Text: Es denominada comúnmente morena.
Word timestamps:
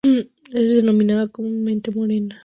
Es 0.51 0.75
denominada 0.77 1.27
comúnmente 1.27 1.91
morena. 1.91 2.39